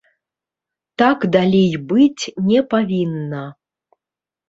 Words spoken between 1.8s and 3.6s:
быць не павінна.